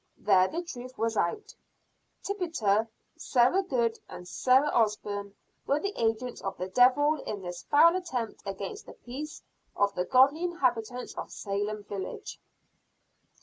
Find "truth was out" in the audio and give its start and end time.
0.63-1.53